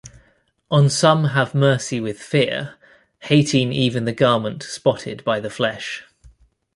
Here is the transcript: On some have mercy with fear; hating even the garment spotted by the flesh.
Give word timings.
On 0.71 0.89
some 0.89 1.25
have 1.25 1.53
mercy 1.53 1.99
with 1.99 2.19
fear; 2.19 2.73
hating 3.19 3.71
even 3.71 4.05
the 4.05 4.11
garment 4.11 4.63
spotted 4.63 5.23
by 5.23 5.39
the 5.39 5.51
flesh. 5.51 6.05